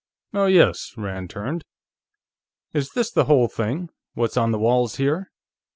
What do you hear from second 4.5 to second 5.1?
the walls,